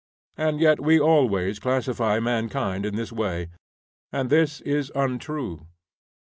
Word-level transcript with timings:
And 0.35 0.59
yet 0.59 0.79
we 0.79 0.99
always 0.99 1.59
classify 1.59 2.19
mankind 2.19 2.87
in 2.87 2.95
this 2.95 3.11
way. 3.11 3.49
And 4.11 4.31
this 4.31 4.59
is 4.61 4.91
untrue. 4.95 5.67